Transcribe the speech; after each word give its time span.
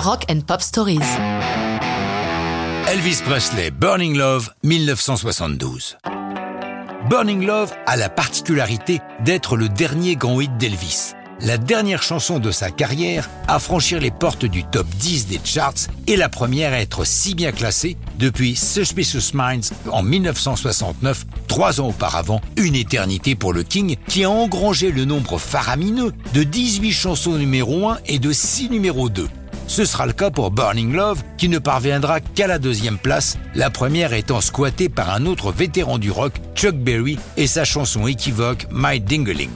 Rock 0.00 0.24
and 0.30 0.40
Pop 0.46 0.62
Stories. 0.62 0.98
Elvis 2.88 3.20
Presley, 3.22 3.70
Burning 3.70 4.16
Love, 4.16 4.50
1972. 4.62 5.98
Burning 7.10 7.44
Love 7.44 7.74
a 7.86 7.98
la 7.98 8.08
particularité 8.08 9.00
d'être 9.22 9.58
le 9.58 9.68
dernier 9.68 10.16
grand 10.16 10.40
hit 10.40 10.56
d'Elvis. 10.56 11.12
La 11.42 11.58
dernière 11.58 12.02
chanson 12.02 12.38
de 12.38 12.50
sa 12.50 12.70
carrière 12.70 13.28
à 13.46 13.58
franchir 13.58 14.00
les 14.00 14.10
portes 14.10 14.46
du 14.46 14.64
top 14.64 14.86
10 14.86 15.26
des 15.26 15.40
charts 15.44 15.88
et 16.06 16.16
la 16.16 16.30
première 16.30 16.72
à 16.72 16.80
être 16.80 17.04
si 17.04 17.34
bien 17.34 17.52
classée 17.52 17.98
depuis 18.18 18.56
Suspicious 18.56 19.34
Minds 19.34 19.70
en 19.90 20.02
1969, 20.02 21.26
trois 21.46 21.78
ans 21.78 21.88
auparavant, 21.88 22.40
une 22.56 22.74
éternité 22.74 23.34
pour 23.34 23.52
le 23.52 23.64
King 23.64 23.96
qui 24.08 24.24
a 24.24 24.30
engrangé 24.30 24.92
le 24.92 25.04
nombre 25.04 25.36
faramineux 25.36 26.14
de 26.32 26.42
18 26.42 26.90
chansons 26.90 27.36
numéro 27.36 27.86
1 27.88 27.98
et 28.06 28.18
de 28.18 28.32
6 28.32 28.70
numéro 28.70 29.10
2. 29.10 29.28
Ce 29.70 29.84
sera 29.84 30.04
le 30.04 30.12
cas 30.12 30.32
pour 30.32 30.50
Burning 30.50 30.92
Love, 30.92 31.22
qui 31.38 31.48
ne 31.48 31.60
parviendra 31.60 32.18
qu'à 32.18 32.48
la 32.48 32.58
deuxième 32.58 32.98
place, 32.98 33.38
la 33.54 33.70
première 33.70 34.12
étant 34.12 34.40
squattée 34.40 34.88
par 34.88 35.10
un 35.10 35.26
autre 35.26 35.52
vétéran 35.52 35.98
du 35.98 36.10
rock, 36.10 36.32
Chuck 36.56 36.74
Berry, 36.74 37.20
et 37.36 37.46
sa 37.46 37.64
chanson 37.64 38.08
équivoque 38.08 38.66
My 38.72 38.98
Dingling. 38.98 39.48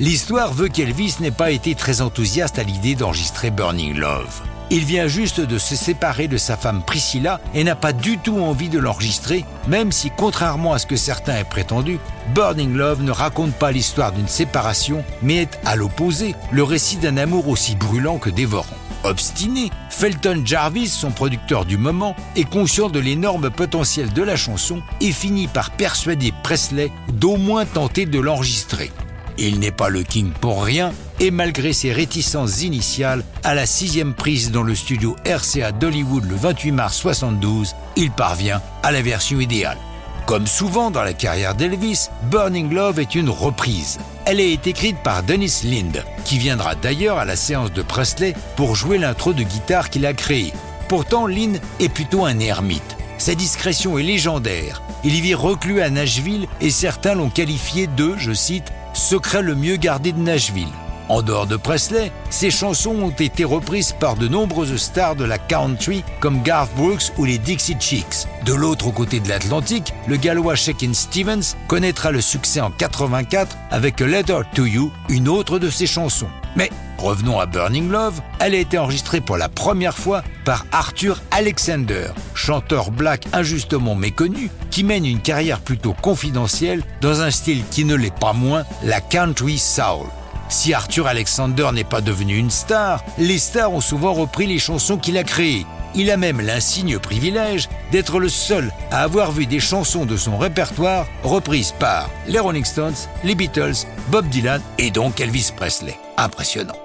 L'histoire 0.00 0.52
veut 0.52 0.66
qu'Elvis 0.66 1.14
n'ait 1.20 1.30
pas 1.30 1.52
été 1.52 1.76
très 1.76 2.00
enthousiaste 2.00 2.58
à 2.58 2.64
l'idée 2.64 2.96
d'enregistrer 2.96 3.52
Burning 3.52 3.96
Love. 3.96 4.42
Il 4.70 4.84
vient 4.84 5.06
juste 5.06 5.40
de 5.40 5.58
se 5.58 5.76
séparer 5.76 6.26
de 6.26 6.38
sa 6.38 6.56
femme 6.56 6.82
Priscilla 6.84 7.40
et 7.54 7.62
n'a 7.62 7.76
pas 7.76 7.92
du 7.92 8.18
tout 8.18 8.40
envie 8.40 8.68
de 8.68 8.80
l'enregistrer, 8.80 9.44
même 9.68 9.92
si, 9.92 10.10
contrairement 10.16 10.72
à 10.72 10.80
ce 10.80 10.86
que 10.86 10.96
certains 10.96 11.36
aient 11.36 11.44
prétendu, 11.44 12.00
Burning 12.34 12.74
Love 12.74 13.04
ne 13.04 13.12
raconte 13.12 13.54
pas 13.54 13.70
l'histoire 13.70 14.10
d'une 14.10 14.26
séparation, 14.26 15.04
mais 15.22 15.36
est, 15.36 15.60
à 15.64 15.76
l'opposé, 15.76 16.34
le 16.50 16.64
récit 16.64 16.96
d'un 16.96 17.16
amour 17.16 17.46
aussi 17.46 17.76
brûlant 17.76 18.18
que 18.18 18.28
dévorant. 18.30 18.66
Obstiné, 19.04 19.70
Felton 19.90 20.42
Jarvis, 20.44 20.88
son 20.88 21.10
producteur 21.10 21.64
du 21.64 21.76
moment, 21.76 22.14
est 22.36 22.48
conscient 22.48 22.88
de 22.88 23.00
l'énorme 23.00 23.50
potentiel 23.50 24.12
de 24.12 24.22
la 24.22 24.36
chanson 24.36 24.80
et 25.00 25.12
finit 25.12 25.48
par 25.48 25.70
persuader 25.72 26.32
Presley 26.42 26.92
d'au 27.12 27.36
moins 27.36 27.64
tenter 27.64 28.06
de 28.06 28.20
l'enregistrer. 28.20 28.90
Il 29.38 29.58
n'est 29.58 29.72
pas 29.72 29.88
le 29.88 30.02
King 30.02 30.30
pour 30.40 30.62
rien 30.62 30.92
et 31.18 31.30
malgré 31.30 31.72
ses 31.72 31.92
réticences 31.92 32.62
initiales, 32.62 33.24
à 33.44 33.54
la 33.54 33.66
sixième 33.66 34.14
prise 34.14 34.50
dans 34.50 34.62
le 34.62 34.74
studio 34.74 35.16
RCA 35.24 35.72
d'Hollywood 35.72 36.24
le 36.28 36.36
28 36.36 36.72
mars 36.72 36.96
72, 36.96 37.74
il 37.96 38.10
parvient 38.10 38.60
à 38.82 38.92
la 38.92 39.02
version 39.02 39.40
idéale. 39.40 39.78
Comme 40.26 40.46
souvent 40.46 40.90
dans 40.90 41.02
la 41.02 41.12
carrière 41.12 41.54
d'Elvis, 41.54 42.08
Burning 42.30 42.72
Love 42.72 43.00
est 43.00 43.14
une 43.14 43.30
reprise. 43.30 43.98
Elle 44.24 44.38
est 44.38 44.66
écrite 44.68 44.98
par 45.02 45.24
Dennis 45.24 45.62
Lind, 45.64 46.04
qui 46.24 46.38
viendra 46.38 46.76
d'ailleurs 46.76 47.18
à 47.18 47.24
la 47.24 47.34
séance 47.34 47.72
de 47.72 47.82
Presley 47.82 48.34
pour 48.54 48.76
jouer 48.76 48.96
l'intro 48.96 49.32
de 49.32 49.42
guitare 49.42 49.90
qu'il 49.90 50.06
a 50.06 50.14
créée. 50.14 50.52
Pourtant, 50.88 51.26
Lind 51.26 51.58
est 51.80 51.88
plutôt 51.88 52.24
un 52.24 52.38
ermite. 52.38 52.96
Sa 53.18 53.34
discrétion 53.34 53.98
est 53.98 54.04
légendaire. 54.04 54.82
Il 55.02 55.14
y 55.16 55.20
vit 55.20 55.34
reclus 55.34 55.82
à 55.82 55.90
Nashville 55.90 56.46
et 56.60 56.70
certains 56.70 57.14
l'ont 57.14 57.30
qualifié 57.30 57.88
de, 57.88 58.14
je 58.16 58.32
cite, 58.32 58.72
secret 58.94 59.42
le 59.42 59.56
mieux 59.56 59.76
gardé 59.76 60.12
de 60.12 60.20
Nashville. 60.20 60.68
En 61.08 61.22
dehors 61.22 61.46
de 61.46 61.56
Presley, 61.56 62.10
ses 62.30 62.50
chansons 62.50 62.96
ont 63.02 63.10
été 63.10 63.44
reprises 63.44 63.94
par 63.98 64.16
de 64.16 64.28
nombreuses 64.28 64.76
stars 64.76 65.16
de 65.16 65.24
la 65.24 65.38
country 65.38 66.04
comme 66.20 66.42
Garth 66.42 66.74
Brooks 66.76 67.12
ou 67.18 67.24
les 67.24 67.38
Dixie 67.38 67.76
Chicks. 67.78 68.26
De 68.44 68.54
l'autre 68.54 68.90
côté 68.90 69.20
de 69.20 69.28
l'Atlantique, 69.28 69.92
le 70.06 70.16
gallois 70.16 70.54
Shakin 70.54 70.94
Stevens 70.94 71.56
connaîtra 71.68 72.10
le 72.10 72.20
succès 72.20 72.60
en 72.60 72.70
84 72.70 73.56
avec 73.70 74.00
A 74.00 74.06
Letter 74.06 74.40
to 74.54 74.66
You, 74.66 74.90
une 75.08 75.28
autre 75.28 75.58
de 75.58 75.70
ses 75.70 75.86
chansons. 75.86 76.28
Mais 76.56 76.70
revenons 76.98 77.40
à 77.40 77.46
Burning 77.46 77.90
Love, 77.90 78.20
elle 78.38 78.54
a 78.54 78.58
été 78.58 78.78
enregistrée 78.78 79.20
pour 79.20 79.36
la 79.36 79.48
première 79.48 79.96
fois 79.96 80.22
par 80.44 80.66
Arthur 80.72 81.20
Alexander, 81.30 82.08
chanteur 82.34 82.90
black 82.90 83.26
injustement 83.32 83.94
méconnu, 83.94 84.50
qui 84.70 84.84
mène 84.84 85.06
une 85.06 85.20
carrière 85.20 85.60
plutôt 85.60 85.94
confidentielle 85.94 86.82
dans 87.00 87.22
un 87.22 87.30
style 87.30 87.64
qui 87.70 87.84
ne 87.84 87.94
l'est 87.94 88.14
pas 88.14 88.32
moins, 88.32 88.64
la 88.82 89.00
country 89.00 89.58
soul. 89.58 90.06
Si 90.52 90.74
Arthur 90.74 91.06
Alexander 91.06 91.70
n'est 91.72 91.82
pas 91.82 92.02
devenu 92.02 92.36
une 92.36 92.50
star, 92.50 93.02
les 93.16 93.38
stars 93.38 93.72
ont 93.72 93.80
souvent 93.80 94.12
repris 94.12 94.46
les 94.46 94.58
chansons 94.58 94.98
qu'il 94.98 95.16
a 95.16 95.24
créées. 95.24 95.64
Il 95.94 96.10
a 96.10 96.18
même 96.18 96.42
l'insigne 96.42 96.98
privilège 96.98 97.70
d'être 97.90 98.20
le 98.20 98.28
seul 98.28 98.70
à 98.90 99.02
avoir 99.02 99.32
vu 99.32 99.46
des 99.46 99.60
chansons 99.60 100.04
de 100.04 100.18
son 100.18 100.36
répertoire 100.36 101.06
reprises 101.22 101.72
par 101.72 102.10
les 102.26 102.38
Rolling 102.38 102.66
Stones, 102.66 102.92
les 103.24 103.34
Beatles, 103.34 103.86
Bob 104.08 104.28
Dylan 104.28 104.60
et 104.76 104.90
donc 104.90 105.22
Elvis 105.22 105.52
Presley. 105.56 105.98
Impressionnant. 106.18 106.76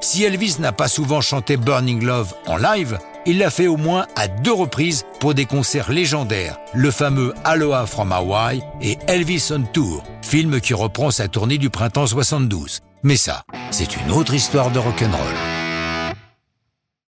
Si 0.00 0.22
Elvis 0.22 0.58
n'a 0.60 0.70
pas 0.70 0.86
souvent 0.86 1.20
chanté 1.20 1.56
Burning 1.56 2.04
Love 2.04 2.32
en 2.46 2.56
live, 2.56 2.96
il 3.26 3.38
l'a 3.38 3.50
fait 3.50 3.66
au 3.66 3.76
moins 3.76 4.06
à 4.16 4.28
deux 4.28 4.52
reprises 4.52 5.04
pour 5.20 5.34
des 5.34 5.44
concerts 5.44 5.90
légendaires, 5.90 6.58
le 6.74 6.90
fameux 6.90 7.34
Aloha 7.44 7.86
from 7.86 8.12
Hawaii 8.12 8.62
et 8.80 8.98
Elvis 9.08 9.50
on 9.52 9.62
Tour, 9.62 10.04
film 10.22 10.60
qui 10.60 10.74
reprend 10.74 11.10
sa 11.10 11.28
tournée 11.28 11.58
du 11.58 11.70
printemps 11.70 12.06
72. 12.06 12.80
Mais 13.02 13.16
ça, 13.16 13.42
c'est 13.70 13.96
une 13.96 14.12
autre 14.12 14.34
histoire 14.34 14.70
de 14.70 14.78
rock'n'roll. 14.78 15.55